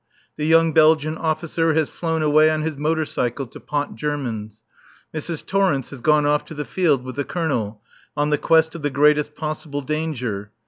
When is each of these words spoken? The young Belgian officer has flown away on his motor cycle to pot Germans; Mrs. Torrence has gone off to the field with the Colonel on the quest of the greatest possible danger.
The 0.35 0.47
young 0.47 0.73
Belgian 0.73 1.15
officer 1.15 1.75
has 1.75 1.87
flown 1.87 2.23
away 2.23 2.49
on 2.49 2.63
his 2.63 2.75
motor 2.75 3.05
cycle 3.05 3.45
to 3.45 3.59
pot 3.59 3.93
Germans; 3.93 4.63
Mrs. 5.13 5.45
Torrence 5.45 5.91
has 5.91 6.01
gone 6.01 6.25
off 6.25 6.43
to 6.45 6.55
the 6.55 6.65
field 6.65 7.03
with 7.05 7.17
the 7.17 7.23
Colonel 7.23 7.83
on 8.17 8.31
the 8.31 8.39
quest 8.39 8.73
of 8.73 8.81
the 8.81 8.89
greatest 8.89 9.35
possible 9.35 9.81
danger. 9.81 10.49